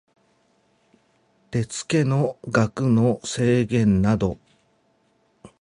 [1.51, 4.39] 手付の額の制限等